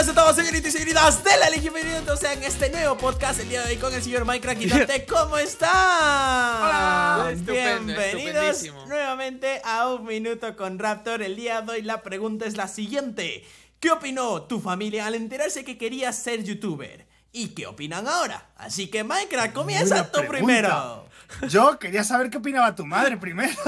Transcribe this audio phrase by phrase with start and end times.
[0.00, 3.50] buenas a todos, señoritas y señoritas de la Legión Bienvenidos a este nuevo podcast el
[3.50, 5.04] día de hoy con el señor Minecraft Quitante.
[5.04, 5.68] ¿Cómo están?
[5.68, 7.28] Hola.
[7.30, 11.20] Estupendo, Bienvenidos nuevamente a Un Minuto con Raptor.
[11.20, 13.44] El día de hoy la pregunta es la siguiente.
[13.78, 17.06] ¿Qué opinó tu familia al enterarse que querías ser youtuber?
[17.30, 18.52] ¿Y qué opinan ahora?
[18.56, 20.38] Así que Minecraft, comienza Buena tú pregunta.
[20.38, 21.08] primero.
[21.50, 23.52] Yo quería saber qué opinaba tu madre primero.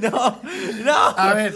[0.00, 0.40] No,
[0.84, 1.14] no.
[1.16, 1.54] A ver,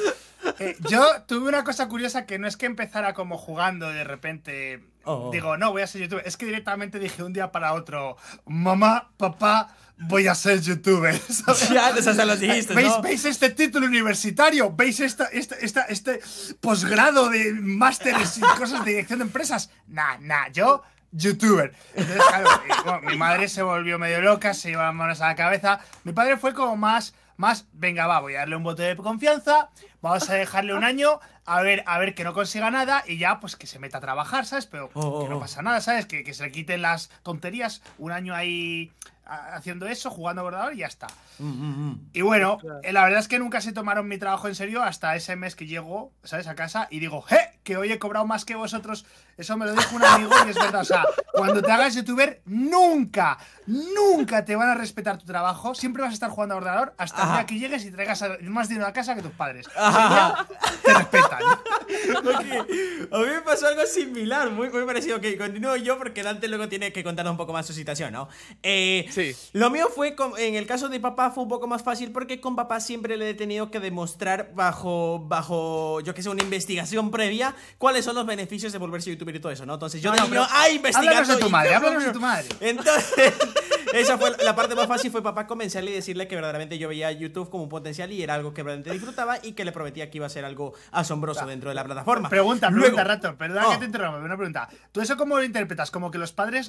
[0.58, 4.82] eh, yo tuve una cosa curiosa que no es que empezara como jugando de repente.
[5.04, 5.30] Oh.
[5.32, 6.26] Digo, no, voy a ser youtuber.
[6.26, 8.16] Es que directamente dije un día para otro:
[8.46, 11.16] Mamá, papá, voy a ser youtuber.
[11.28, 11.68] ¿sabes?
[11.70, 13.02] Ya antes hasta los dijiste, ¿Veis, ¿no?
[13.02, 14.72] ¿Veis este título universitario?
[14.74, 16.20] ¿Veis esta, esta, esta- este
[16.60, 19.70] posgrado de másteres y cosas de dirección de empresas?
[19.86, 21.72] Nah, nah, yo, youtuber.
[21.94, 22.50] Entonces, claro,
[22.84, 25.80] bueno, mi madre se volvió medio loca, se iba manos a la cabeza.
[26.04, 29.70] Mi padre fue como más, más, venga, va, voy a darle un voto de confianza,
[30.00, 33.40] vamos a dejarle un año, a ver, a ver que no consiga nada y ya,
[33.40, 34.66] pues que se meta a trabajar, ¿sabes?
[34.66, 35.40] Pero Oh, oh, que no oh.
[35.40, 36.06] pasa nada, ¿sabes?
[36.06, 38.92] Que, que se le quiten las tonterías, un año ahí
[39.26, 41.08] haciendo eso, jugando a bordador y ya está.
[41.38, 42.10] Mm, mm, mm.
[42.12, 45.16] Y bueno, eh, la verdad es que nunca se tomaron mi trabajo en serio hasta
[45.16, 46.46] ese mes que llego, ¿sabes?
[46.46, 47.55] A casa y digo, ¡eh!
[47.66, 49.04] Que hoy he cobrado más que vosotros.
[49.36, 50.82] Eso me lo dijo un amigo y es verdad.
[50.82, 55.74] O sea, cuando te hagas youtuber, nunca, nunca te van a respetar tu trabajo.
[55.74, 58.68] Siempre vas a estar jugando a ordenador hasta el día que llegues y traigas más
[58.68, 59.66] dinero a casa que tus padres.
[59.76, 60.46] Ajá.
[60.84, 61.42] Te respetan.
[61.42, 65.16] Ok, A mí me pasó algo similar, muy, muy parecido.
[65.16, 68.28] Ok, continúo yo porque Dante luego tiene que contarnos un poco más su situación, ¿no?
[68.62, 69.34] Eh, Sí.
[69.54, 72.40] Lo mío fue, con- en el caso de papá, fue un poco más fácil porque
[72.40, 77.10] con papá siempre le he tenido que demostrar bajo, bajo yo que sé, una investigación
[77.10, 79.74] previa cuáles son los beneficios de volverse youtuber y todo eso, ¿no?
[79.74, 81.34] Entonces yo No, de no, niño, ¡ah, investigando!
[81.34, 82.46] de tu madre, háblanos de tu madre.
[82.60, 83.34] Entonces,
[83.92, 87.10] esa fue la parte más fácil, fue papá convencerle y decirle que verdaderamente yo veía
[87.12, 90.18] YouTube como un potencial y era algo que verdaderamente disfrutaba y que le prometía que
[90.18, 92.28] iba a ser algo asombroso dentro de la plataforma.
[92.28, 93.36] Pregunta, Luego- pregunta, Rato.
[93.36, 93.70] Perdona Oh.
[93.72, 94.68] que te interrumpa, una pregunta.
[94.92, 95.90] ¿Tú eso cómo lo interpretas?
[95.90, 96.68] ¿Como que los padres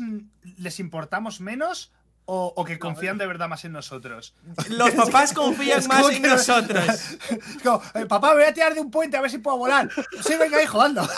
[0.57, 1.91] les importamos menos
[2.29, 4.33] o, o que confían de verdad más en nosotros?
[4.69, 6.85] Los papás confían Es más en que- nosotros.
[6.87, 7.17] Es
[7.63, 9.89] como, eh, papá, voy a tirar de un puente a ver si puedo volar.
[10.25, 11.07] Sí, venga, hijo, anda.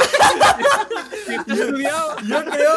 [1.48, 2.74] Yo creo,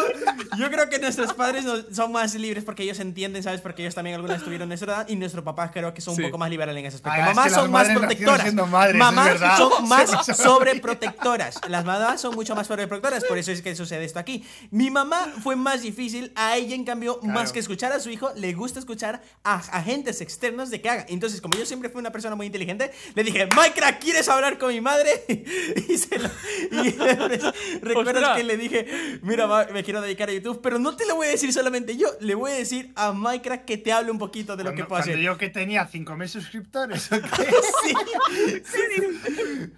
[0.58, 3.60] yo creo que nuestros padres son más libres porque ellos entienden, ¿sabes?
[3.60, 6.22] Porque ellos también alguna vez tuvieron nuestra edad y nuestros papás creo que son Sí.
[6.22, 7.18] un poco más liberales en ese aspecto.
[7.22, 8.54] Ah, es mamás que las son más protectoras.
[8.68, 11.60] madres, es mamás son más sobreprotectoras.
[11.68, 14.44] Las mamás son mucho más sobreprotectoras, por eso es que sucede esto aquí.
[14.70, 17.52] Mi mamá fue más difícil, a ella en cambio, más Claro.
[17.52, 21.06] que escuchar a su hijo, le gusta escuchar a agentes externos de que haga.
[21.08, 24.68] Entonces, como yo siempre fui una persona muy inteligente, le dije, Minecraft, ¿quieres hablar con
[24.70, 25.24] mi madre?
[25.88, 26.28] y se lo...
[26.70, 26.90] y
[27.82, 28.36] recuerdas Ostras.
[28.36, 31.26] que le dije, mira, ma, me quiero dedicar a YouTube, pero no te lo voy
[31.26, 34.56] a decir solamente yo, le voy a decir a Minecraft que te hable un poquito
[34.56, 35.18] de lo Cuando, que hacer.
[35.18, 37.10] yo que tenía 5.000 suscriptores.
[37.12, 37.28] ¿o qué?
[37.82, 37.92] Sí.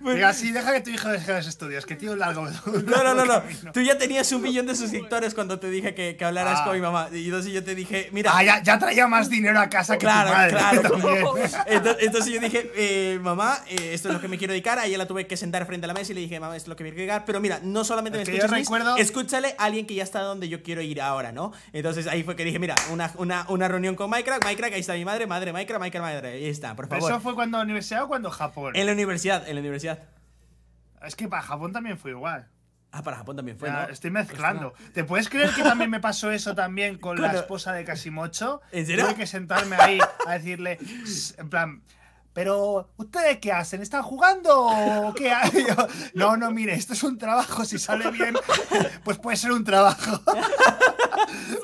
[0.00, 2.46] Diga, sí, deja que tu hijo deje los estudios, que tío largo.
[2.46, 3.40] No, no, no, no.
[3.42, 3.72] camino.
[3.72, 6.64] Tú ya tenías un millón de suscriptores cuando te dije que, que hablaras Ah.
[6.64, 7.08] con mi mamá.
[7.12, 8.33] Y entonces yo te dije, mira.
[8.34, 10.50] Ah, ya, ya traía más dinero a casa que Claro, tu madre.
[10.50, 11.36] claro.
[11.66, 14.78] Entonces, entonces yo dije, eh, mamá, eh, esto es lo que me quiero dedicar.
[14.78, 16.66] A ella la tuve que sentar frente a la mesa y le dije, mamá, esto
[16.66, 17.24] es lo que me quiero dedicar.
[17.24, 20.48] Pero mira, no solamente Es me mí, recuerdo- escúchale a alguien que ya está donde
[20.48, 21.52] yo quiero ir ahora, ¿no?
[21.72, 24.94] Entonces ahí fue que dije, mira, una, una, una reunión con Minecraft, Minecraft, ahí está
[24.94, 26.28] mi madre, madre, Minecraft, Minecraft, madre.
[26.32, 27.12] Ahí está, por ¿Pero favor.
[27.12, 28.74] ¿Eso fue cuando universidad o cuando Japón?
[28.76, 29.98] En la universidad, en la universidad.
[31.06, 32.48] Es que para Japón también fue igual.
[32.96, 33.92] Ah, para Japón también fue, Ya, ¿no?
[33.92, 34.72] Estoy mezclando.
[34.92, 38.60] ¿Te puedes creer que también me pasó eso también con la esposa de Casimocho?
[38.72, 39.04] ¿En serio?
[39.04, 41.82] Tuve que sentarme ahí a decirle, "S- en plan,
[42.32, 43.82] pero ¿ustedes qué hacen?
[43.82, 45.74] ¿Están jugando o qué hay?" Y yo,
[46.14, 48.36] no, no, mire, esto es un trabajo, si sale bien,
[49.02, 50.20] pues puede ser un trabajo.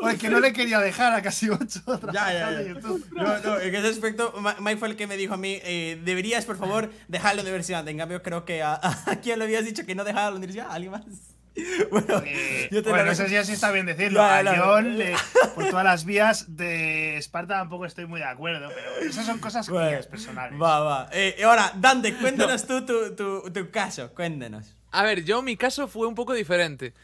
[0.00, 2.60] Porque no le quería dejar a Casimocho Ya, ya, trabajar ya.
[2.60, 3.06] en YouTube.
[3.12, 6.44] No, no, en ese aspecto, Mike fue el que me dijo a mí, eh, deberías,
[6.44, 7.86] por favor, dejar la universidad.
[7.88, 8.74] En cambio, creo que a,
[9.06, 11.02] a quién le habías dicho que no dejara la universidad, ¿A alguien más.
[11.90, 14.20] Bueno, Eh, yo te bueno, lo no sé si así está bien decirlo.
[14.20, 14.62] Ya, a ya, ya.
[14.62, 15.14] John, le-
[15.54, 19.68] por todas las vías de Esparta tampoco estoy muy de acuerdo, pero esas son cosas
[19.68, 20.58] Bueno, mías personales.
[20.62, 21.08] Va, va.
[21.12, 24.74] Eh, ahora, Dante, cuéntanos tú tu, tu, tu caso, cuéntanos.
[24.92, 26.94] A ver, yo mi caso fue un poco diferente.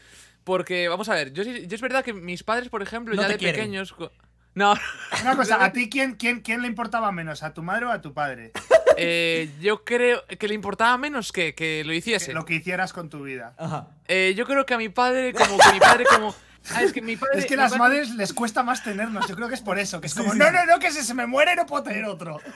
[0.47, 3.33] Porque, vamos a ver, yo, es verdad que mis padres, por ejemplo, No ya te
[3.33, 3.55] de quieren.
[3.59, 3.93] pequeños.
[4.55, 4.73] No,
[5.21, 7.43] Una cosa, ¿a ti quién, quién, quién le importaba menos?
[7.43, 8.53] ¿A tu madre o a tu padre?
[8.97, 12.31] eh, yo creo que le importaba menos que, que lo hiciese.
[12.33, 13.55] Lo que hicieras con tu vida.
[13.57, 13.89] Ajá.
[14.07, 16.33] Eh, yo creo que a mi padre, como que mi padre, como.
[16.73, 17.39] Ah, es que mi padre.
[17.39, 19.27] Es que mi las padre- madres les cuesta más tenernos.
[19.27, 19.99] Yo creo que es por eso.
[19.99, 22.39] Que es como, no, no, no, que si se me muere no puedo tener otro.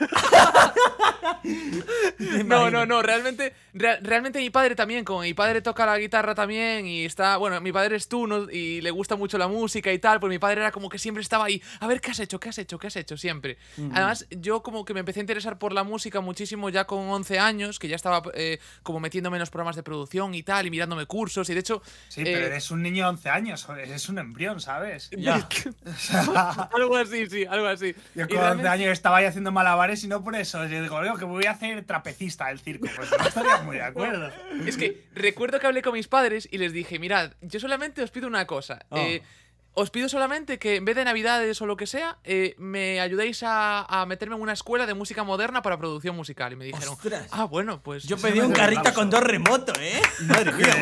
[2.44, 6.34] No, no, no, realmente, rea- realmente mi padre también, como mi padre toca la guitarra
[6.34, 8.50] también y está, bueno, mi padre es tú ¿no?
[8.50, 11.22] y le gusta mucho la música y tal, pues mi padre era como que siempre
[11.22, 13.58] estaba ahí, a ver qué has hecho, qué has hecho, qué has hecho, siempre.
[13.92, 17.38] Además, yo como que me empecé a interesar por la música muchísimo ya con 11
[17.38, 20.70] años, que ya estaba eh, como metiéndome en los programas de producción y tal, y
[20.70, 21.82] mirándome cursos y de hecho...
[22.08, 23.66] Sí, eh, pero eres un niño de 11 años.
[23.76, 25.10] Eres un embrión, ¿sabes?
[25.16, 25.48] Ya.
[26.74, 27.94] algo así, sí, algo así.
[28.14, 30.66] Yo con 11 realmente- años estaba ahí haciendo malabares y no por eso.
[30.66, 32.88] Yo digo, "Oye, que voy a hacer trapecista del circo.
[32.96, 34.30] Pues no estaría muy de acuerdo.
[34.66, 38.10] Es que recuerdo que hablé con mis padres y les dije, mirad, yo solamente os
[38.10, 38.84] pido una cosa.
[38.90, 38.96] Oh.
[38.98, 39.22] eh,
[39.74, 43.42] os pido solamente que en vez de navidades o lo que sea, eh, me ayudéis
[43.42, 46.52] a, a meterme en una escuela de música moderna para producción musical.
[46.52, 47.28] Y me dijeron, Ostras.
[47.30, 48.02] ah, bueno, pues...
[48.04, 50.02] Yo pedí un carrito con dos remotos, ¿eh?
[50.26, 50.74] Madre mía.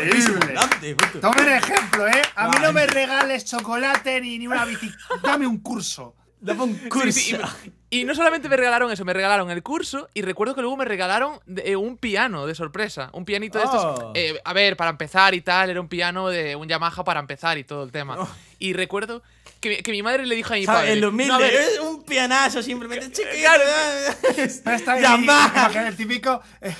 [1.20, 2.22] Tomen ejemplo, ¿eh?
[2.34, 4.90] A mí no me regales chocolate ni, ni una bici.
[5.22, 6.16] Dame un curso.
[6.40, 7.12] Dame un Sí, curso.
[7.12, 10.60] sí, y, y no solamente me regalaron eso, me regalaron el curso y recuerdo que
[10.60, 13.10] luego me regalaron de- eh, un piano de sorpresa.
[13.12, 13.84] Un pianito de estos.
[13.84, 14.12] Oh.
[14.14, 17.58] eh, a ver, para empezar y tal, era un piano de un Yamaha para empezar
[17.58, 18.16] y todo el tema.
[18.20, 18.28] Oh.
[18.60, 19.22] Y recuerdo
[19.60, 20.80] que, que mi madre le dijo a mi ¿Sabes?
[20.82, 20.92] padre.
[20.92, 23.36] El "No, humilde, a ver, es un pianazo simplemente chiquito.
[23.40, 23.62] claro,
[24.64, 26.74] Pero está ahí, imagina, el típico, eh,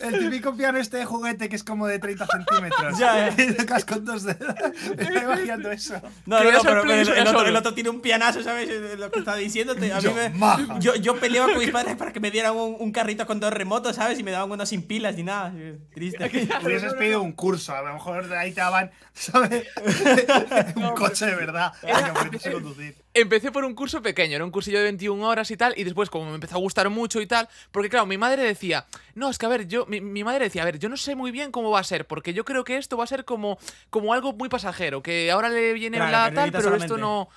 [0.00, 2.98] el típico piano este de juguete que es como de 30 centímetros.
[2.98, 3.28] Ya.
[3.36, 4.54] Y tocas con dos dedos.
[4.96, 5.94] Me estoy imaginando eso.
[6.26, 8.68] No, no, no, pero el, el otro, el otro tiene un pianazo, ¿sabes?
[8.70, 9.92] Eh, Lo que está diciéndote.
[9.92, 10.78] A mí me, Yamaha.
[10.78, 13.52] yo, yo peleaba con mis padres para que me dieran un, un carrito con dos
[13.52, 14.18] remotos, ¿sabes?
[14.20, 15.52] Y me daban uno sin pilas ni nada.
[15.92, 16.30] Triste.
[16.64, 19.64] Hubieses pedido un curso, a lo mejor de ahí te daban, ¿sabes?
[20.76, 21.72] un coche de verdad.
[23.14, 26.10] Empecé por un curso pequeño, era un cursillo de 21 horas y tal, y después
[26.10, 29.38] como me empezó a gustar mucho y tal, porque claro, mi madre decía, no, es
[29.38, 31.50] que a ver, yo, mi, mi madre decía, a ver, yo no sé muy bien
[31.50, 33.58] cómo va a ser, porque yo creo que esto va a ser como,
[33.88, 37.30] como algo muy pasajero, que ahora le viene Claro, la tal, pero esto no...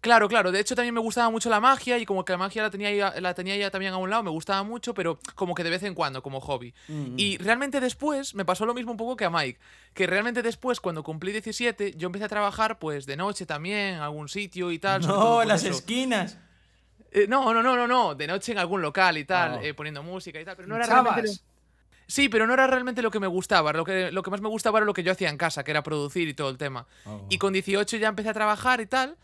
[0.00, 2.62] Claro, claro, de hecho también me gustaba mucho la magia y como que la magia
[2.62, 5.56] la tenía, ya, la tenía ya también a un lado, me gustaba mucho, pero como
[5.56, 6.72] que de vez en cuando, como hobby.
[7.16, 9.58] Y realmente después me pasó lo mismo un poco que a Mike,
[9.94, 14.00] que realmente después cuando cumplí 17 yo empecé a trabajar pues de noche también, en
[14.00, 15.04] algún sitio y tal.
[15.06, 15.72] No, las eso.
[15.72, 16.38] esquinas.
[17.10, 19.60] Eh, no, no, no, no, no, de noche en algún local y tal, Ah.
[19.62, 21.32] eh, poniendo música y tal, pero no era realmente...
[22.06, 24.48] Sí, pero no era realmente lo que me gustaba, lo que, lo que más me
[24.48, 26.86] gustaba era lo que yo hacía en casa, que era producir y todo el tema.
[27.04, 27.26] Oh.
[27.28, 29.16] Y con 18 ya empecé a trabajar y tal,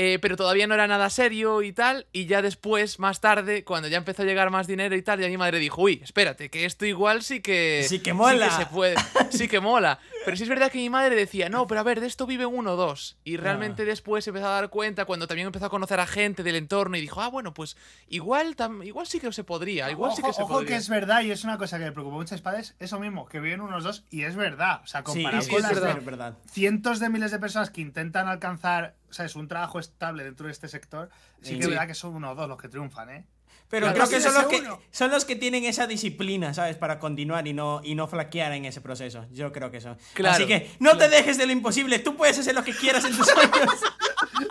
[0.00, 3.88] eh, pero todavía no era nada serio y tal, y ya después, más tarde, cuando
[3.88, 6.64] ya empezó a llegar más dinero y tal, ya mi madre dijo, uy, espérate, que
[6.64, 7.84] esto igual sí que...
[7.88, 8.56] Sí que mola".
[8.56, 8.94] se puede,
[9.30, 9.98] sí que mola.
[10.28, 12.46] Pero sí es verdad que mi madre decía, no, pero a ver, de esto vive
[12.46, 13.16] uno o dos.
[13.24, 13.40] Y Ah.
[13.40, 16.56] realmente después se empezó a dar cuenta cuando también empezó a conocer a gente del
[16.56, 17.76] entorno y dijo, ah, bueno, pues
[18.08, 20.68] igual, tam- igual sí que se podría, igual sí que ojo, se ojo podría.
[20.70, 23.26] que es verdad y es una cosa que me preocupa a muchos padres, eso mismo,
[23.26, 24.80] que viven unos dos y es verdad.
[24.84, 26.34] O sea, comparado sí, con es las verdad, de es verdad.
[26.50, 29.34] cientos de miles de personas que intentan alcanzar, ¿sabes?
[29.36, 31.08] Un trabajo estable dentro de este sector,
[31.42, 33.26] sí que es verdad que son uno o dos los que triunfan, ¿eh?
[33.70, 36.76] Pero Claro, creo que son los que, son los que tienen esa disciplina, ¿sabes?
[36.76, 39.26] Para continuar y no, y no flaquear en ese proceso.
[39.30, 39.98] Yo creo que son.
[40.14, 41.98] Claro, Así que no te dejes de lo imposible.
[41.98, 43.74] Tú puedes hacer lo que quieras en tus sueños.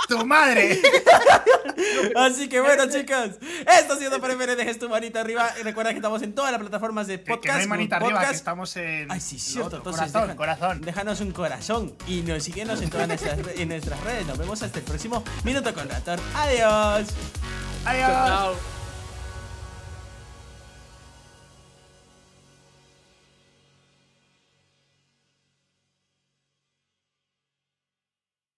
[0.07, 0.79] ¡Tu madre!
[2.15, 3.31] Así que bueno, chicos.
[3.79, 4.55] Esto ha sido Prefere.
[4.55, 5.49] Dejes tu manita arriba.
[5.59, 7.41] Y recuerda que estamos en todas las plataformas de podcast.
[7.43, 9.11] que no hay manita arriba, que estamos en.
[9.11, 9.67] Ay, sí, cierto.
[9.67, 9.77] otro.
[9.79, 10.81] Entonces, corazón, corazón.
[10.81, 14.25] Déjanos un corazón y nos síguenos en todas nuestras, re- en nuestras redes.
[14.27, 16.19] Nos vemos hasta el próximo Minuto con Raptor.
[16.35, 17.07] Adiós.
[17.85, 18.09] Adiós.
[18.11, 18.76] Chao.